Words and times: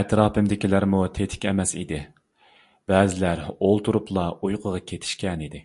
ئەتراپىمدىكىلەرمۇ 0.00 1.00
تېتىك 1.18 1.44
ئەمەس 1.50 1.74
ئىدى، 1.80 1.98
بەزىلەر 2.92 3.42
ئولتۇرۇپلا 3.50 4.24
ئۇيقۇغا 4.40 4.82
كېتىشكەنىدى. 4.92 5.62